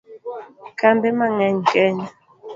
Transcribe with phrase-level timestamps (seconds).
[0.79, 2.07] Kambe mang'eny Kenya